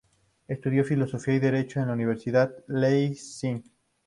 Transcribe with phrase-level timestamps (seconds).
[0.47, 3.61] Estudió Filosofía y Derecho en la Universidad de Leipzig.